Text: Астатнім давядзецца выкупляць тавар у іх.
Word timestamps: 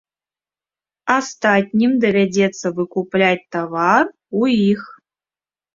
Астатнім 1.15 1.91
давядзецца 2.07 2.67
выкупляць 2.81 3.47
тавар 3.59 4.03
у 4.43 4.55
іх. 4.71 4.81